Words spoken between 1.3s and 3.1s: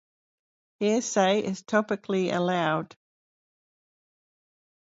is typically allowed.